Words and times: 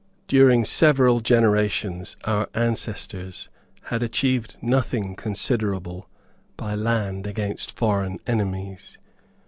During 0.27 0.65
several 0.65 1.19
generations 1.19 2.17
our 2.23 2.49
ancestors 2.55 3.49
had 3.83 4.01
achieved 4.01 4.57
nothing 4.59 5.15
considerable 5.15 6.09
by 6.57 6.73
land 6.73 7.27
against 7.27 7.77
foreign 7.77 8.17
enemies. 8.25 8.97